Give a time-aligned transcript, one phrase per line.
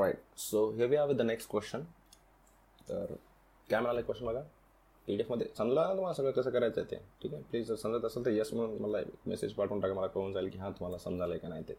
[0.00, 1.82] Right so here we are with the next question
[2.88, 3.14] तर
[3.68, 4.40] काय question बघा
[5.08, 6.96] P D एफमध्ये समजा तुम्हाला सगळं कसं करायचं आहे ते?
[7.22, 7.42] ठीक आहे?
[7.50, 10.58] प्लीज़ जर समजत असेल तर यस म्हणून मला मेसेज पाठवून टाका, मला कळून जाईल की
[10.58, 11.74] हाँ, तुम्हाला समजायला का नाही ते.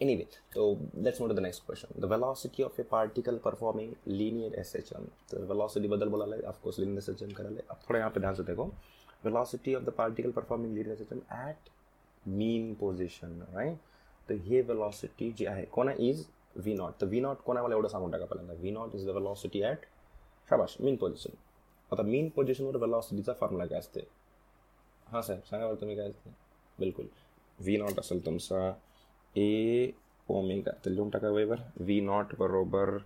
[0.00, 0.24] एनिवे
[0.54, 4.74] तो let's move to the next question the velocity of a particle performing linear S
[4.76, 7.98] H M तो वेलॉसिटी बदल बोला है of course linear S H M करा अब थोड़ा
[7.98, 8.64] यहाँ पे ध्यान से देखो.
[9.24, 11.68] Velocity of the particle performing linear S H M at
[12.28, 13.78] mean position right
[14.28, 16.24] तर हे वेलॉसिटी जी आहे, कोणा इज़
[16.56, 18.54] व्ही नॉट तर व्ही नॉट कोणा मला एवढं सांगून टाका पहिल्यांदा.
[18.54, 19.86] V nought is the velocity at
[20.48, 21.34] शाबाश मीन पोझिशन
[21.90, 24.00] आता मीन पोझिशनवर वेलॉसिटीचा फॉर्म्युला काय असते?
[25.06, 26.30] हां साहेब सांगा बरं तुम्ही काय असते?
[26.78, 27.06] बिलकुल.
[27.58, 28.72] व्ही नॉट असेल तुमचा
[29.34, 29.90] ए
[30.28, 32.96] ओमेगा तर लिहून टाका वेबर व्ही नॉट बरोबर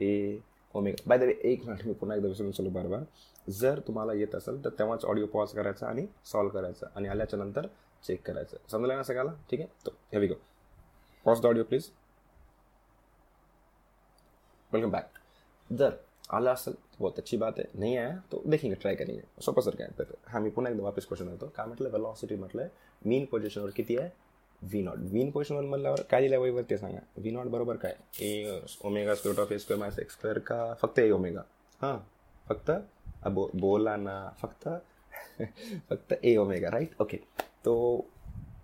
[0.00, 0.38] A
[0.74, 3.02] omega by the way एक मिनिट मी पुन्हा एकदा विसरून चलो बार बार
[3.50, 7.66] जर तुम्हाला येत असेल तर तेव्हाच ऑडिओ पॉज करायचा आणि सॉल्व करायचं आणि आल्याच्यानंतर
[8.02, 8.56] चेक करायचं.
[8.70, 9.32] समजलं ना सगळ्याला?
[9.50, 9.68] ठीक आहे?
[9.86, 10.34] तो heavy go
[11.24, 11.90] pause the audio please
[14.76, 15.18] welcome back
[15.70, 15.92] जर
[16.30, 19.88] आला असेल, बहुत अच्छी बात है। नहीं आया तो देखेंगे ट्राई करेंगे। सोपं सर, काय
[19.98, 22.68] तर हा मी पुन्हा एकदा वापस क्वेश्चन येतो काय म्हटलं वेलॉसिटी म्हटलं
[23.02, 24.10] मीन पोझिशनवर किती आहे
[24.62, 28.60] व्ही नॉट मीन पोझिशनवर म्हणल्यावर काय दिल्या वयवर ते सांगा व्ही नॉट बरोबर काय A
[28.84, 31.42] omega square of A square minus X square का फक्त ए ओमेगा
[31.80, 31.96] हाँ,
[32.46, 32.70] फक्त
[33.28, 34.68] बो बोला ना, फक्त
[35.90, 37.16] फक्त ए ओमेगा राईट ओके
[37.64, 37.74] तो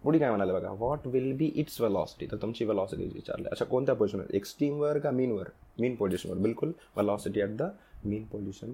[0.04, 3.46] पुढे काय म्हणाले बघा what will be its velocity तर तुमची वेलॉसिटी विचारली.
[3.50, 5.48] अच्छा कोणत्या पोझिशनवर एक्स्ट्रीमवर का मीनवर
[5.80, 7.70] मीन पोझिशनवर बिलकुल velocity at the
[8.04, 8.72] mean position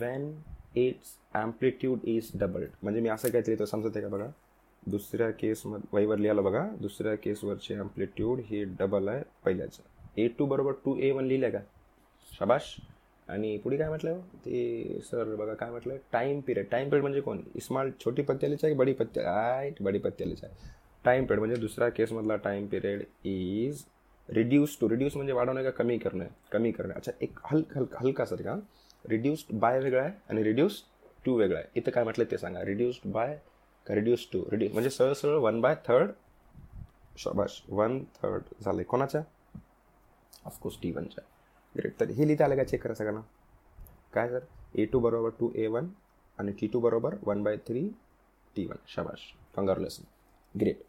[0.00, 0.32] when
[0.76, 4.26] its amplitude is doubled म्हणजे मी असं काहीतरी तर समजत आहे का बघा?
[4.82, 6.66] दुसऱ्या केसमध्ये वहीवर लिहायला बघा.
[6.80, 9.82] दुसऱ्या केसवरचे ॲम्प्लिट्यूड हे डबल आहे पहिल्याचं.
[10.16, 11.58] ए टू बरोबर टू ए वन लिहिलं का?
[12.30, 12.76] शबाश.
[13.28, 14.18] आणि पुढे काय म्हटलं?
[14.44, 15.96] ते सर बघा काय म्हटलं?
[16.12, 17.40] टाईम पिरियड टाईम पिरियड म्हणजे कोण?
[17.62, 19.32] स्मॉल छोटी पत्त्यालीच आहे की बडी पत्त्या?
[19.32, 20.52] आय बडी पत्त्यालीच आहे.
[21.04, 23.84] टाईम पिरियड म्हणजे दुसऱ्या केसमधला time period is
[24.28, 26.26] reduce to reduce म्हणजे वाढवणं का कमी करणं?
[26.52, 26.94] कमी करणं.
[26.94, 28.58] अच्छा एक हलक हलका हलका सर का?
[29.04, 30.82] रिड्युस्ड बाय वेगळा आहे आणि रिड्यूस
[31.24, 31.68] टू वेगळा आहे.
[31.76, 32.64] इथं काय म्हटलं ते सांगा.
[32.64, 33.38] रिड्युस्ड बाय
[33.86, 36.10] का रिड्यूस टू रिड्यूस म्हणजे सरळ सरळ वन बाय थर्ड
[37.18, 39.20] शाबाश वन थर्ड झालं आहे कोणाच्या
[40.44, 41.24] ऑफकोर्स टी वनच्या
[41.74, 43.20] ग्रेट तर हे लिहिता आलं का चेक करा सगळ्यांना?
[44.14, 44.44] काय सर
[44.78, 45.88] ए टू बरोबर टू ए वन
[46.38, 47.88] आणि टी टू बरोबर one by three
[48.56, 49.20] T one शाबाश.
[49.56, 50.04] कंगारुलेसन
[50.54, 50.82] ग्रेट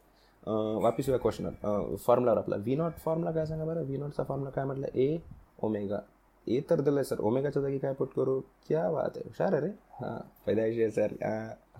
[0.84, 2.56] वापिस या क्वेश्चनवर फॉर्म्युलावर आपला.
[2.56, 3.84] व्ही नॉट फॉर्म्युला काय सांगा बरं?
[3.86, 4.88] व्ही नॉटचा फॉर्म्युला काय म्हटलं?
[4.96, 5.18] ए
[5.64, 6.00] ओमेगा
[6.48, 8.40] ए तर दिलं आहे सर ओमेगाच्या जागी काय पुट करू?
[8.68, 9.28] क्या बात आहे.
[9.28, 9.68] हुशार अरे
[10.00, 11.14] हां पैदायशी आहे सर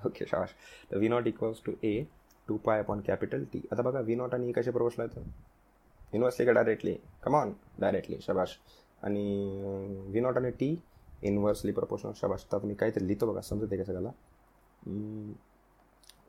[0.06, 0.50] ओके शाबाश.
[0.92, 2.02] तर V nought equals to A
[2.48, 5.30] two pi upon capital T आता बघा व्ही नॉट आणि ए कसे प्रपोशला येतं
[6.14, 6.94] इन्व्हर्सली का डायरेक्टली
[7.24, 8.58] कमॉन डायरेक्टली शाबाश.
[9.06, 9.24] आणि
[10.08, 10.76] व्ही नॉट आणि टी
[11.24, 14.10] इनव्हर्सली प्रपोर्शनल शाबाश तर मी काहीतरी लिहितो बघा समजते का सगळ्याला?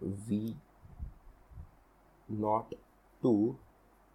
[0.02, 0.54] V
[2.28, 2.74] nought
[3.22, 3.52] two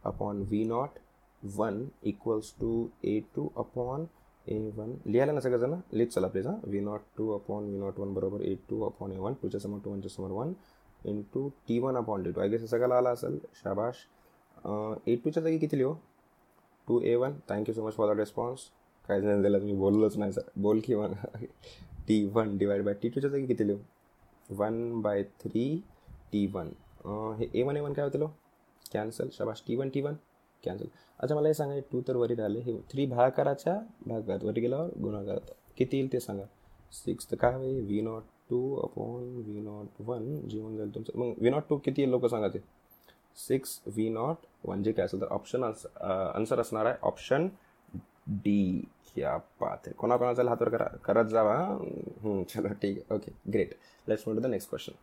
[0.03, 0.99] upon V nought
[1.44, 4.05] one equals to A two upon
[4.47, 4.93] A one.
[5.05, 6.55] लिहायला ना सगळं लिहित चला प्लीज हां.
[6.63, 9.79] V nought two upon V nought one बरोबर A two upon A one टूच्या समोर
[9.83, 10.53] टू वनच्या समोर one
[11.05, 12.41] into T one upon T two.
[12.41, 13.38] I guess सगळ्याला आला असेल.
[13.63, 14.05] शाबाश.
[15.07, 15.93] ए टूच्या जागी किती लिहो?
[16.88, 17.34] Two A one.
[17.50, 18.69] Thank you so much for the response
[19.06, 20.52] काहीच नाही दिलं तुम्ही बोललोच नाही सर.
[20.58, 21.14] बोल की one
[22.08, 23.80] T one divide by T टूच्या जागी किती लिहू?
[24.50, 25.66] One by three
[26.31, 26.72] T one
[27.40, 28.25] हे ए वन ए वन काय होतं
[28.94, 30.16] cancel शबाश T one T one
[30.64, 30.88] cancel
[31.20, 32.59] अच्छा मला हे सांगा टू तर वरी राहिले.
[32.59, 33.74] हे थ्री भागाकाराच्या
[34.08, 35.52] भागात वरी गेल्यावर गुणाकारात.
[35.78, 36.44] किती येईल ते सांगा?
[36.94, 37.86] सिक्स तर काय होईल?
[37.86, 41.20] V nought two upon V nought one जीवन जाईल तुमचं.
[41.20, 42.59] मग व्ही नॉट टू किती येईल लोक सांगा ते?
[43.38, 47.47] सिक्स व्ही नॉट वन जे काय असेल तर ऑप्शन आन्सर असणार आहे ऑप्शन
[48.44, 48.81] डी
[49.18, 51.56] या पाथ आहे कोणाकोणाचा हातवर करा करत जावा.
[52.50, 53.16] चलो ठीक आहे.
[53.16, 53.74] Okay great
[54.08, 54.94] let's to the next question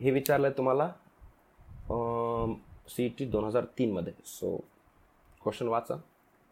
[0.00, 0.88] हे विचारलं तुम्हाला
[2.88, 4.56] सी ई टी दोन हजार तीनमध्ये सो
[5.42, 5.96] क्वेश्चन वाचा.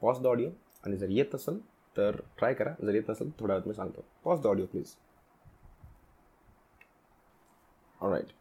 [0.02, 0.50] पॉज द ऑडिओ
[0.84, 1.58] आणि जर येत असेल
[1.96, 2.72] तर ट्राय करा.
[2.80, 4.04] जर येत नसेल थोड्या वेळात मी सांगतो.
[4.24, 4.94] Pause the audio please
[8.00, 8.32] right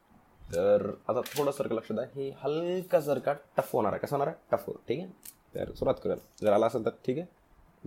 [0.54, 4.00] तर आता थोडं सारखं लक्ष द्या हे हलका सारखा टफ होणार आहे.
[4.02, 4.38] कसं होणार आहे?
[4.52, 5.08] टफ हो ठीक आहे?
[5.56, 7.28] तर सुरुवात करूया जर आला असेल तर ठीक आहे.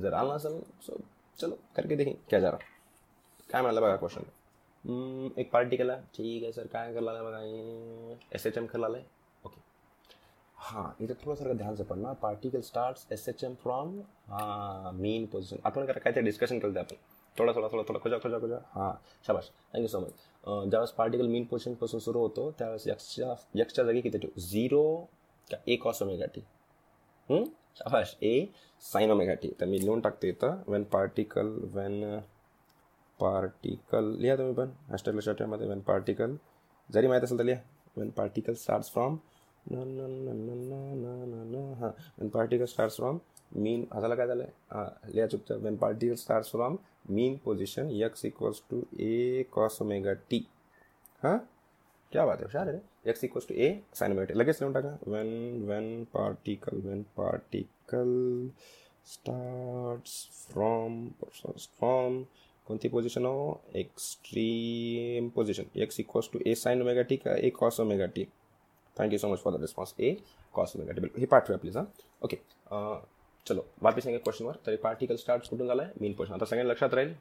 [0.02, 0.96] जर आला नसेल सो
[1.38, 2.58] चलो, करके देखील क्या जा रहा
[3.50, 5.96] काय म्हणाला बघा क्वेश्चन एक पार्टी केला.
[6.14, 7.40] ठीक आहे सर काय करला बघा?
[8.34, 9.04] एस एच एम खेळला आहे
[9.44, 9.60] ओके
[10.56, 14.00] हाँ, इथं थोडंसारखं ध्यान से पडणार particle starts S H M from
[15.00, 16.96] mean position आपण करा, काहीतरी डिस्कशन केलं आपण.
[17.38, 18.92] थोडा थोडा थोडा थोडा, खोजा खोजा खोजा। हाँ,
[19.26, 20.12] शाबाश। थँक्यू सो मच
[20.70, 24.40] ज्यावेळेस पार्टिकल मीन पोझिशनपासून सुरू होतो, त्यावेळेस यक्षच्या यक्षच्या जागी किती ठेवू?
[24.40, 24.82] झिरो
[25.50, 26.40] का ए कॉस ओमेगा टी
[27.76, 28.16] शाबाश.
[28.22, 28.46] ए
[28.82, 30.62] साईन ओमेगा टी तर मी लिहून टाकते इथं.
[30.68, 32.18] वेन पार्टिकल वेन
[33.18, 34.70] पार्टिकल लिहा तुम्ही पण.
[34.90, 36.36] हॅशटॅग लक्षामध्ये वेन पार्टिकल
[36.88, 37.60] जरी माहीत असेल तर लिहा.
[37.96, 39.16] वेन पार्टिकल स्टार्ट्स फ्रॉम
[41.80, 41.90] हाँ.
[42.18, 43.18] When particle starts from
[43.52, 46.76] mean झालं काय झालं हाँ लिहा when particle starts from
[47.10, 50.44] mean position X equals to A cos omega T
[51.22, 51.38] हाँ?
[52.12, 52.44] क्या बात है?
[52.44, 52.80] हुशार है
[53.10, 58.50] X equals to A sine omega T लगेच लिहून टाका when when particle when particle
[59.12, 62.22] starts from from
[62.66, 63.60] कोणती पोझिशन हो?
[63.76, 68.24] Extreme position X equals to A sine omega T का A cos omega T
[68.96, 70.16] thank you so much for the response A
[70.54, 71.92] cos omega T बिलकुल। हे पाठवूया please हाँ
[72.24, 72.36] okay
[73.48, 76.94] चलो वापिस येंगे क्वेश्चनवर तरी particle start कुठून झाला आहे मीन पोर्शन आता सगळ्यांना लक्षात
[76.94, 77.12] राहील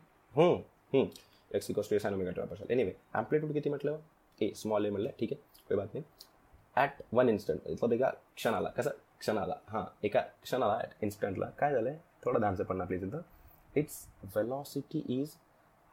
[1.51, 3.97] X equals to A sine omega T वापस एनिवे ॲम्प्लिट्यूड किती म्हटलं
[4.39, 6.03] ए स्मॉल ए म्हटलं ठीक आहे कोई बात नाही।
[6.75, 8.89] ॲट वन इन्स्टंट मतलब एका क्षणाला कसं?
[9.19, 13.21] क्षणाला हां एका क्षणाला ॲट इन्स्टंटला काय झालं आहे थोडं धानचं पडणार प्लीज इथं
[13.75, 15.35] its velocity is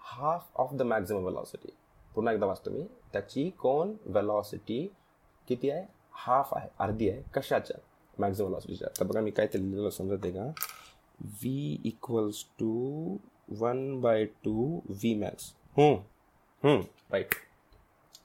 [0.01, 1.73] half of the maximum velocity
[2.15, 4.87] पुन्हा एकदा वाचतो मी। त्याची कोण वेलॉसिटी
[5.49, 5.85] किती आहे?
[6.13, 7.79] हाफ आहे अर्धी आहे। कशाच्या?
[8.19, 10.45] मॅक्झिमम वेलॉसिटीच्या तर बघा मी काय ते लिहिलेलं समजत आहे का
[11.21, 13.17] V equals to
[13.53, 15.53] one by two V max
[17.13, 17.35] right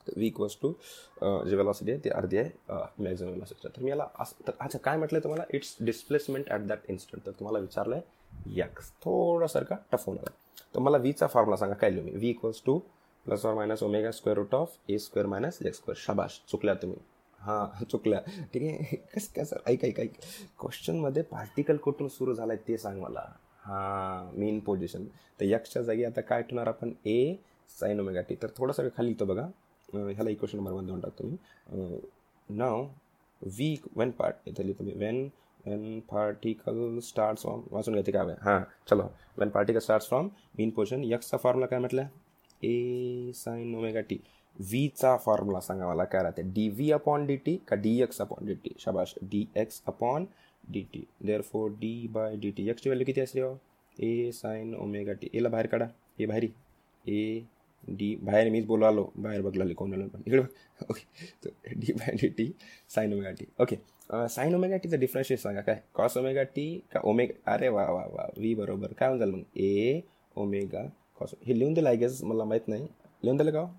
[0.07, 0.71] V equals to
[1.47, 4.97] जे वेलॉसिटी आहे ती अर्धी आहे मॅक्झिमम वेलॉसिटी तर मी याला असं तर अच्छा काय
[4.97, 10.31] म्हटलं तुम्हाला its displacement at that instant तर तुम्हाला विचारलं आहे यक्स थोडासारखा टफ होणार
[10.75, 12.77] तर मला व्हीचा फॉर्म्युला सांगा काय लिहू मी V equals to
[13.25, 16.97] plus or minus omega square root of A square minus X square शाबाश चुकल्या तुम्ही
[17.41, 18.19] हां चुकल्या.
[18.53, 18.95] ठीक आहे?
[19.15, 19.57] कसं काय सर?
[19.67, 20.13] ऐक ऐक ऐक.
[20.59, 23.25] क्वेश्चनमध्ये पार्टिकल कुठून सुरू झाला आहे ते सांग मला.
[23.63, 25.05] हां मेन पोझिशन
[25.39, 26.91] तर यक्षच्या जागी आता काय ठेवणार आपण?
[27.05, 27.35] ए
[27.69, 29.47] साईन ओमेगा टी तर थोडंसं खाली येतो बघा.
[29.93, 31.35] ह्याला इक्वेशन नंबर वन देऊन टाकतो मी.
[32.49, 32.87] नाव
[33.41, 34.93] वी वेन पार्ट इथं लिहितो मी.
[34.95, 35.29] When
[35.65, 38.59] when particle starts from वाचून घेते काय हां
[38.89, 39.03] चलो.
[39.37, 42.05] When particle starts from mean position यक्सचा formula काय म्हटलं?
[42.63, 44.19] ए साईन ओमेगा टी
[44.59, 46.41] व्हीचा फॉर्म्युला सांगा मला काय राहते?
[46.55, 49.13] D V upon D T का D X upon D T शाबाश.
[49.21, 50.25] D X upon
[50.63, 51.03] D T
[51.41, 53.41] therefore D by D T एक्सची value किती असते
[53.97, 55.87] ए साईन ओमेगा टी एला बाहेर काढा.
[56.19, 56.47] ए बाहेर.
[57.05, 57.41] ए
[57.87, 60.21] डी बाहेर मीच बोलू आलो बाहेर बघला कोण आलो पण.
[60.27, 60.41] इकडे
[60.89, 61.05] ओके
[61.45, 62.51] तर D by D T
[62.95, 63.75] sine omega T okay
[64.29, 65.61] sine omega टीचं डिफरन्शिएट सांगा.
[65.61, 65.81] काय?
[65.93, 68.27] कॉस ओमेगा टी का ओमेगा अरे वा वा वा.
[68.37, 68.93] वी बरोबर.
[68.99, 69.43] काय होऊन झालं मग?
[69.57, 70.01] ए
[70.37, 70.83] ओमेगा
[71.19, 72.87] कॉस हे लिहून दिलं आय गेस मला माहीत नाही.
[73.23, 73.69] लिहून दिलं का हो?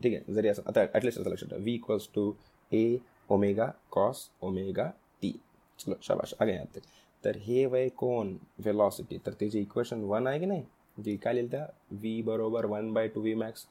[0.00, 2.32] ठीक आहे जरी असं आता ॲटलिस्ट असं लक्षात v equals to
[2.72, 2.96] a
[3.30, 4.90] omega cos omega
[5.22, 5.32] t
[5.78, 6.34] चलो शाबाश.
[6.40, 6.80] आगे आते
[7.24, 8.36] तर हे वय कोण?
[8.64, 10.62] वेलॉसिटी तर त्याची इक्वेशन वन आहे की नाही?
[10.96, 11.66] जी काय लिहिलं त्या?
[11.90, 13.66] व्ही बरोबर one by two v max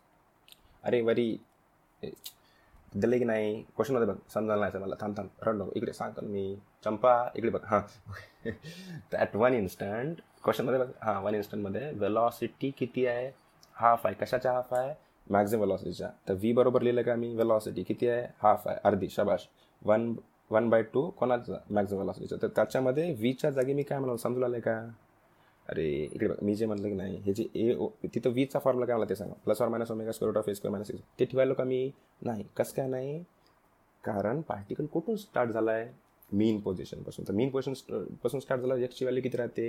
[0.83, 1.37] अरे वरी
[2.93, 3.61] दिले की नाही?
[3.75, 4.15] क्वेश्चनमध्ये बघ.
[4.33, 4.95] समजायला नाही मला.
[5.01, 5.29] थांब थांब.
[5.47, 7.13] रडलो इकडे सांगतो मी चंपा.
[7.35, 7.63] इकडे बघ.
[7.65, 7.81] हां.
[9.13, 10.89] ॲट वन इन्स्टंट क्वेश्चनमध्ये बघ.
[11.01, 13.29] हां वन इन्स्टंटमध्ये वेलॉसिटी किती आहे?
[13.75, 14.15] हाफ आहे.
[14.21, 14.93] कशाच्या हाफ आहे?
[15.29, 17.33] मॅक्झिमम वेलॉसिटीच्या तर व्ही बरोबर लिहिलं का मी?
[17.35, 18.25] वेलॉसिटी किती आहे?
[18.43, 18.77] हाफ आहे.
[18.83, 19.07] अर्धी.
[19.09, 19.47] शबाश.
[19.81, 20.13] वन
[20.51, 21.57] वन बाय टू कोणाचं?
[21.69, 24.17] मॅक्झिमम वेलॉसिटीचं तर त्याच्यामध्ये व्हीच्या जागी मी काय म्हणालो?
[24.17, 24.77] समजून आलं का?
[25.69, 26.35] अरे इकडे बघ.
[26.41, 29.15] मी जे म्हटलं की नाही हे जे ए ओ तिथं वीचा फॉर्म्युला काय मला ते
[29.15, 29.33] सांगा.
[29.45, 31.89] Plus or minus omega square of a square minus ते ठेवायलो का मी?
[32.21, 32.43] नाही.
[32.57, 33.19] कसं काय नाही?
[34.03, 35.89] कारण पार्टिकल कुठून स्टार्ट झाला आहे
[36.29, 39.67] मीन पोझिशनपासून तर मीन पोझिशनपासून स्टार्ट झाला एक्सची व्हॅल्यू किती राहते?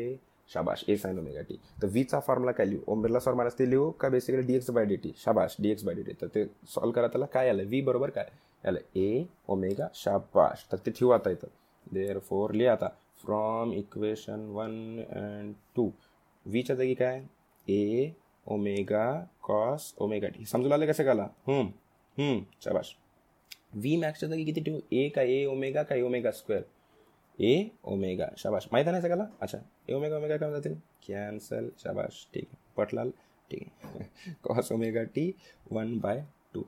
[0.51, 2.81] शाबाश ए साइन ओमेगा टी तर वीचा फॉर्म्युला काय लिहू?
[2.93, 5.95] ओमेला फॉर्म्युला ते लिहू का basically d x by d t शाबाश d x by
[5.95, 8.29] d t तर ते सॉल्व करा त्याला काय आलं व्ही बरोबर काय?
[8.67, 10.65] आलं ए ओमेगा शाबाश.
[10.73, 11.49] तर ते ठेवू आता इथं.
[11.87, 12.89] देअर फोर लिहा आता.
[13.23, 14.73] From equation one
[15.11, 15.91] and two
[16.47, 17.23] व्हीच्या जागी काय?
[17.67, 18.11] A
[18.47, 19.05] omega
[19.43, 21.27] cos omega t समजून आलं कसं काला
[22.63, 22.95] शाबाश.
[23.75, 24.79] व्ही मॅक्सच्या जागी किती ठेवू?
[24.93, 26.63] ए का ए ओमेगा का a omega square
[27.39, 28.67] a omega शाबाश.
[28.73, 29.25] माहीत नाही सगळ्याला?
[29.41, 29.59] अच्छा.
[29.89, 30.75] ए ओमेगा ओमेगा काय जातील
[31.09, 32.27] कॅन्सल शाबाश.
[32.35, 32.57] ठीक आहे.
[32.77, 33.11] पटलाल.
[33.51, 34.33] ठीक आहे.
[34.45, 35.31] Cos omega t
[35.71, 36.21] one by
[36.55, 36.63] two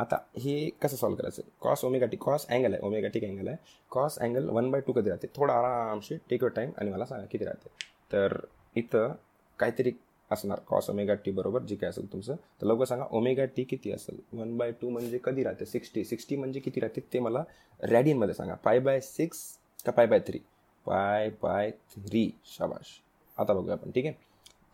[0.00, 1.42] आता हे कसं सॉल्व करायचं?
[1.60, 2.82] Cos omega t cos angle आहे.
[2.82, 3.56] ओमेगा टी अँगल आहे.
[3.90, 5.26] Cos angle one by two कधी राहते?
[5.36, 7.68] थोडा आरामशी टेक युअर टाईम आणि मला सांगा किती राहते?
[8.12, 8.36] तर
[8.76, 9.12] इथं
[9.58, 9.92] काहीतरी
[10.30, 10.60] असणार.
[10.66, 12.34] कॉस ओमेगा टी बरोबर जे काय असेल तुमचं.
[12.60, 14.20] तर लवकर सांगा ओमेगा टी किती असेल?
[14.32, 15.66] वन बाय टू म्हणजे कधी राहते?
[15.66, 17.00] सिक्स्टी सिक्स्टी म्हणजे किती राहते?
[17.12, 17.42] ते मला
[17.80, 18.54] रॅडियनमध्ये सांगा.
[18.64, 19.44] फाय बाय सिक्स
[19.86, 20.38] का pi by three
[20.86, 23.00] pi by three शाबाश
[23.38, 24.14] आता बघूया आपण ठीक आहे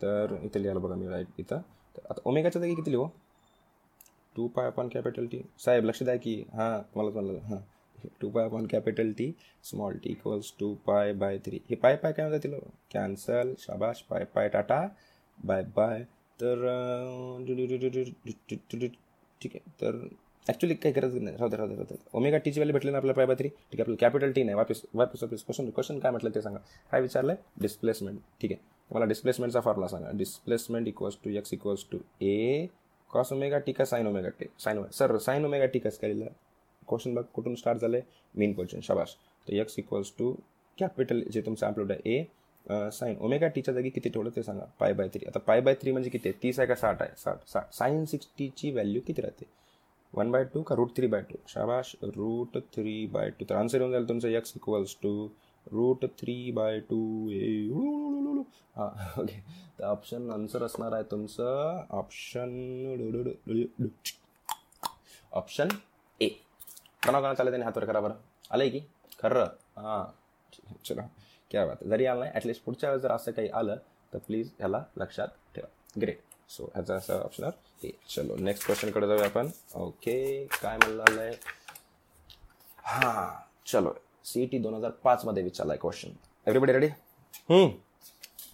[0.01, 1.61] तर इथं लिहायला बघा मी राईट इथं
[1.95, 3.07] तर आता ओमेगाच्या जागी किती लिहू
[4.35, 7.59] to pi upon capital T साहेब लक्ष द्या की हां तुम्हाला म्हणलं हां
[8.21, 9.31] two pi upon capital T
[9.63, 12.57] small t equals to pi by three हे पाय पाय काय म्हणतात तिला
[12.93, 14.87] कॅन्सल शाबाश पाय पाय टाटा
[15.37, 16.03] बाय बाय
[16.39, 16.67] तर
[19.41, 20.07] ठीक आहे तर
[20.47, 21.37] ॲक्च्युली काही गरज नाही.
[21.37, 24.31] राहते राहते राहते ओमेगा टीची व्हॅल्यू भेटली ना आपल्या पाय थ्री ठीक आहे आपल्याला कॅपिटल
[24.31, 24.55] टी नाही.
[24.55, 25.43] वापस वापस वापस.
[25.43, 26.59] क्वेश्चन क्वेश्चन काय म्हटलं ते सांगा.
[26.91, 28.61] काय विचारलं आहे डिस्प्लेसमेंट ठीक आहे.
[28.91, 30.11] मला डिस्प्लेसमेंटचा फॉर्मुला सांगा.
[30.17, 32.67] Displacement equals to x equals to a
[33.11, 36.31] cos omega t का sine omega t sine sir sine omega t कसं काय लिहिलं
[36.87, 37.99] क्वेश्चन बघ कुठून स्टार्ट झालं
[38.35, 39.15] मेन क्वेश्चन शाबाश
[39.47, 40.31] तर एक्स इक्वल्स टू
[40.77, 44.65] कॅपिटल जे तुमचं ॲम्प्लोड आहे ए साईन ओमेगा टीच्या जागी किती ठेवलं ते सांगा.
[44.79, 46.37] पाय बाय थ्री आता पाय बाय थ्री म्हणजे किती आहे?
[46.43, 47.11] तीस आहे का साठ आहे?
[47.17, 47.73] साठ साठ.
[47.73, 49.45] साईन सिक्स्टीची व्हॅल्यू किती राहते?
[50.13, 53.79] वन बाय टू का रूट थ्री बाय टू शाबाश रूट थ्री बाय टू तर आन्सर
[53.79, 55.11] येऊन जाईल तुमचं x equals to
[55.67, 56.99] root three by two
[57.31, 57.47] a
[58.77, 58.89] हां
[59.21, 59.39] ओके
[59.79, 61.81] तर ऑप्शन आन्सर असणार आहे तुमचं.
[61.89, 62.49] ऑप्शन
[65.31, 65.67] ऑप्शन
[66.21, 66.27] ए
[67.05, 67.85] कोणा कोणा चालेल त्याने हातवर?
[67.85, 68.13] करा बरं.
[68.51, 68.79] आलं की?
[69.21, 69.45] खरं.
[69.77, 70.03] हां.
[70.85, 71.01] चला.
[71.51, 73.77] क्या बात जरी आलं नाही ॲटलिस्ट पुढच्या वेळेस जर असं काही आलं
[74.13, 75.67] तर प्लीज ह्याला लक्षात ठेवा.
[76.01, 79.49] ग्रेट सो ह्याचा असं ऑप्शनर ए चलो नेक्स्ट क्वेश्चनकडे जाऊया आपण.
[79.75, 81.31] ओके काय म्हणलं आलं
[82.85, 83.27] हां
[83.71, 83.93] चलो.
[84.25, 86.09] सी टी दोन हजार पाचमध्ये विचारला आहे क्वेश्चन
[86.47, 86.87] एव्हरीबडी रेडी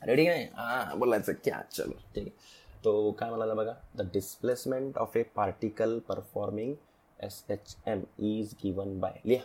[0.03, 0.43] रेडी नाही?
[0.55, 1.33] हां बोलायचं.
[1.43, 1.61] क्या?
[1.71, 1.93] चलो.
[2.15, 2.53] ठीक आहे.
[2.85, 3.73] तो काय म्हणाला बघा?
[3.95, 6.73] The displacement of a particle performing
[7.19, 9.43] S H M is given by लिहा.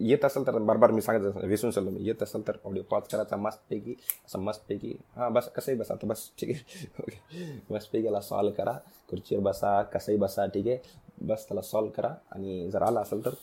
[0.00, 2.04] येत असेल तर बार बार मी सांगायचं विसरून चाललो मी.
[2.06, 3.94] येत असेल तर ऑडिओ पॉज करायचा मस्तपैकी
[4.26, 4.94] असं मस्तपैकी.
[5.16, 6.86] हां बस कसंही बसा आता बस ठीक आहे.
[7.00, 8.72] ओके मस्तपैकी याला सॉल्व करा.
[9.10, 10.78] खुर्चीवर बसा कसंही बसा ठीक आहे.
[11.22, 12.14] बस त्याला सॉल्व करा.
[12.30, 13.34] आणि जर आला असेल तर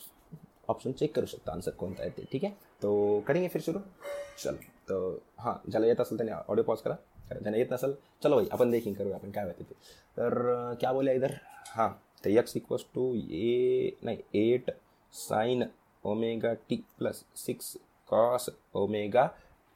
[0.69, 1.51] ऑप्शन चेक करू शकता.
[1.51, 2.53] आन्सर कोणता आहे ते ठीक आहे?
[2.83, 3.79] तो करेंगे फिर सुरू?
[4.43, 4.55] चल
[4.89, 4.99] तो
[5.37, 6.95] हां ज्याला येत असेल त्याने ऑडिओ पॉज करा.
[7.41, 9.73] ज्याने येत नसेल चलो भाई आपण देखील करूया आपण काय माहिती ते.
[10.17, 11.33] तर क्या बोलूया इधर?
[11.67, 11.89] हां
[12.25, 14.71] तर यक्स इक्वल्स टू ए नाही eight
[15.13, 15.63] sine
[16.03, 17.75] omega t plus six
[18.09, 19.25] cos omega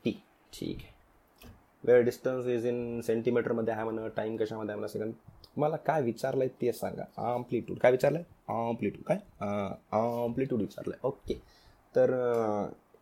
[0.03, 0.11] t
[0.53, 0.93] ठीक आहे.
[1.83, 5.13] वेळ डिस्टन्स इज इन सेंटीमीटरमध्ये आहे म्हणा टाईम कशामध्ये आहे म्हणा सेकंड
[5.45, 7.03] तुम्हाला काय विचारलं आहे ते सांगा.
[7.33, 9.17] आम्प्लिट्यूड काय विचारलं आहे आम्प्लिट्यूड काय?
[9.91, 11.39] आम्प्लिट्यूड विचारलं आहे ओके
[11.95, 12.11] तर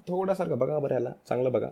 [0.07, 1.11] थोडासारखं बघा बरं याला.
[1.29, 1.69] चांगलं बघा.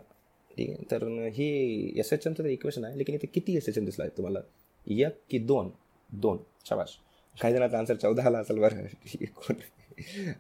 [0.52, 0.84] ठीक आहे.
[0.92, 1.04] तर
[1.36, 4.40] हे एस एच एमचं इक्वेशन आहे लेकिन इथे किती एस एच एम दिसला आहे तुम्हाला?
[4.88, 5.70] एक की दोन.
[6.10, 6.38] दोन.
[6.66, 6.98] शाबाश.
[7.36, 8.86] काही जणांचा आन्सर चौदा आला असेल बरं.
[9.06, 9.56] ठीक आहे कोण?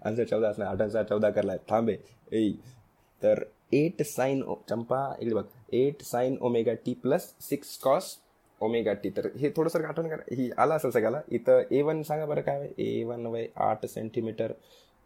[0.06, 1.98] आन्सर चौदा असणार आठांचा चौदा करलाय थांबे.
[2.32, 2.52] ए
[3.22, 5.44] तर एट साईन ओ चंपा इकडे बघ.
[5.74, 8.16] Eight sine omega t plus six cos
[8.62, 10.24] omega t तर हे थोडंसं आठवण करा.
[10.36, 11.22] ही आला असेल सगळ्याला.
[11.32, 14.52] इथं ए वन सांगा बरं काय ए वन वय आठ सेंटीमीटर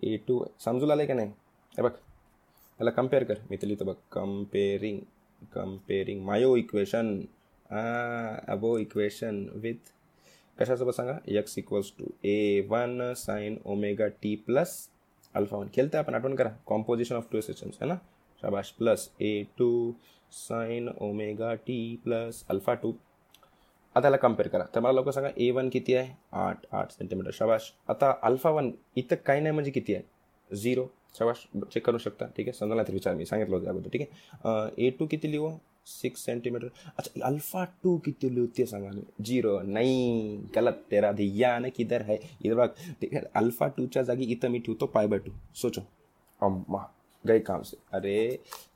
[0.04, 1.30] ए टू समजूला आलं का नाही?
[1.74, 1.92] हे बघ.
[1.92, 3.36] त्याला कंपेअर कर.
[3.50, 3.96] मी तर लिहितो बघ.
[4.12, 5.00] Comparing
[5.54, 7.20] comparing my equation
[8.50, 9.92] above equation with
[10.58, 11.18] कशासोबत सांगा?
[11.28, 14.78] X equals to a one sine omega t plus
[15.36, 16.50] alpha one केलं तर आपण आठवण करा.
[16.68, 17.96] कॉम्पोजिशन ऑफ टू एसेशन्स है ना?
[18.44, 18.72] शाबाश.
[18.78, 19.94] Plus a two
[20.32, 22.94] sine omega t plus alpha two
[23.96, 24.64] आता याला कंपेअर करा.
[24.76, 26.14] तर मला लोक सांगा ए वन किती आहे?
[26.34, 27.72] आठ आठ सेंटीमीटर शाबाश.
[27.90, 30.04] आता अल्फा वन इथं काही नाही म्हणजे किती आहे?
[30.50, 31.46] झिरो शाबाश.
[31.74, 32.26] चेक करू शकता.
[32.38, 32.54] ठीक आहे?
[32.54, 33.26] समजा नाही तर विचार मी.
[33.26, 33.90] सांगितलं होतं अगोदर.
[33.90, 34.86] ठीक आहे?
[34.86, 35.50] ए टू किती लिहू?
[35.88, 42.02] सिक्स सेंटीमीटर अच्छा अल्फा टू किती होती है सांगा झिरो नाही गलत तेरा ध्यान किधर
[42.02, 42.20] है?
[42.46, 42.68] इधर बघ
[43.02, 45.82] ठीक आहे अल्फा टूच्या जागी इथं मी ठेवतो पाय बाय टू सोचो।
[46.42, 46.84] अम्मा
[47.26, 48.16] गई काम से। अरे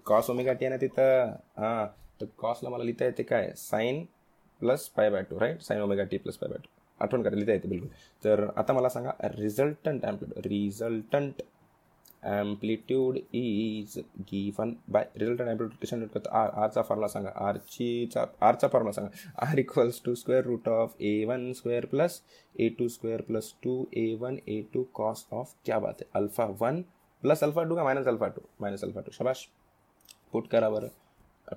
[0.05, 1.85] कॉस ओमेगा टी आहे ना तिथं हां
[2.21, 3.51] तर कॉसला मला लिहिता येते काय?
[3.57, 4.03] Sine
[4.61, 6.69] plus pi by two right sine omega t plus pi by two
[7.01, 7.89] आठवण करा लिहिता येते बिलकुल।
[8.23, 11.41] तर आता मला सांगा resultant amplitude resultant
[12.23, 13.97] amplitude is
[14.31, 17.31] given by resultant amplitude कशा करतो आर आरचा फॉर्मुला सांगा.
[17.35, 19.09] आरचीचा आरचा फॉर्मुला सांगा.
[19.45, 22.21] R equals to square root of a one square plus
[22.55, 26.45] a two square plus two a one a two cos of क्या बात आहे alpha
[26.61, 26.81] one
[27.23, 29.47] plus alpha two का minus alpha two minus alpha two शबाश.
[30.33, 30.87] Put करा बरं.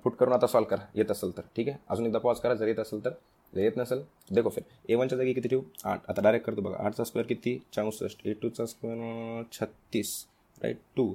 [0.05, 0.87] Put करून आता solve करा.
[0.95, 1.43] येत असेल तर.
[1.57, 1.79] ठीक आहे?
[1.91, 2.55] अजून एकदा पॉज करा.
[2.55, 3.11] जर येत असेल तर.
[3.53, 4.03] येत नसेल
[4.35, 4.65] देखो फिर.
[4.89, 5.63] ए वनच्या जागी किती ठेवू?
[5.85, 6.01] आठ.
[6.09, 6.77] आता डायरेक्ट करतो बघा.
[6.85, 7.59] आठचा स्क्वेअर किती?
[7.73, 8.27] चौसष्ट.
[8.27, 10.15] ए टूचा स्क्वेअर छत्तीस.
[10.63, 11.13] राईट टू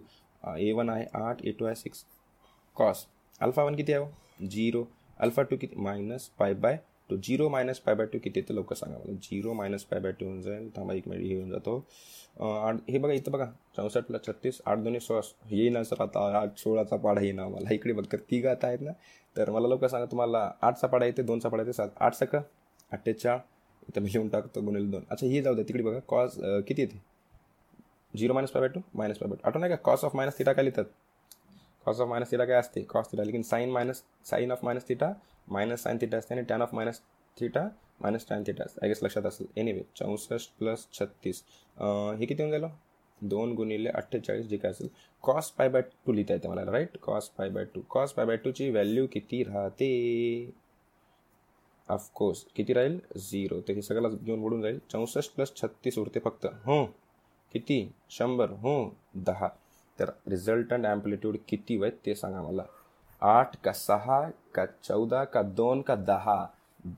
[0.58, 2.04] ए वन आहे आठ ए टू आहे सिक्स
[2.77, 3.06] कॉस
[3.42, 4.84] अल्फा वन किती आहे झिरो
[5.20, 5.75] अल्फा टू किती?
[5.75, 6.77] Minus phi by
[7.10, 9.13] two zero minus phi by two किती येतं लवकर सांगा मला.
[9.13, 10.70] Zero minus phi by two होऊन जाईल.
[10.75, 11.25] थांबा एक मिनिट.
[11.25, 11.77] हे होऊन जातो.
[12.39, 13.46] आठ हे बघा इथं बघा.
[13.77, 15.22] चौसष्ट प्लस छत्तीस आठ दोन्ही सोळा.
[15.51, 18.92] येईना सर आता आठ सोळाचा पाडा येईना मला इकडे बघ तर तिघ आता आहेत ना?
[19.36, 21.89] तर मला लवकर सांगा तुम्हाला आठचा पाडा येते दोनचा पाडा येते सात.
[22.00, 22.42] आठ सका
[22.92, 23.38] अठ्ठेचाळ
[23.89, 25.04] इथं मी लिहून टाकतो गुणिले दोन.
[25.10, 26.00] अच्छा हे जाऊ द्या तिकडे बघा.
[26.08, 26.38] कॉस
[26.68, 27.01] किती येते?
[28.17, 29.75] Zero minus pi by two minus pi by two आठवण नाही का?
[29.83, 30.86] कॉस ऑफ मायनस थिटा काय लिहितात?
[31.86, 32.81] कॉस ऑफ मायनस थिटा काय असते?
[32.83, 35.12] कॉस थिटा लेकिन sine minus sine of minus theta
[35.47, 37.01] minus sine theta असते आणि tan of minus
[37.38, 37.67] theta
[38.01, 39.47] minus tan theta I guess लक्षात असेल.
[39.57, 41.43] एनिवे चौसष्ट प्लस छत्तीस.
[41.77, 42.69] हे किती होऊन गेलं?
[43.21, 44.88] दोन गुणिले अठ्ठेचाळीस जे काय असेल.
[45.24, 48.38] कॉस पाय बाय टू लिहिता येते मला right cos pi by two cos pi by
[48.38, 50.51] टूची value किती राहते?
[51.89, 53.00] ऑफकोर्स किती राहील?
[53.17, 54.79] झिरो तर हे सगळ्याला घेऊन बुडून जाईल.
[54.91, 56.45] चौसष्ट प्लस छत्तीस उरते फक्त.
[56.65, 56.86] हो.
[57.51, 57.92] किती?
[58.10, 58.50] शंभर.
[58.51, 59.48] हो दहा.
[60.00, 62.63] तर रिझल्टंट ॲम्प्लिट्यूड किती वय ते सांगा मला.
[63.22, 64.22] आठ का सहा
[64.56, 66.54] का चौदा का दोन का दहा?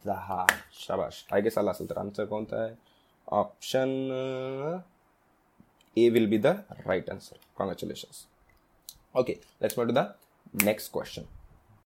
[0.05, 0.45] दहा.
[0.73, 1.25] शाबाश.
[1.33, 2.75] आय गेस आला असेल तर आन्सर कोणता आहे?
[3.27, 3.89] Option
[5.97, 8.25] A will be the right answer congratulations
[9.15, 10.05] okay let's move the
[10.63, 11.23] next question.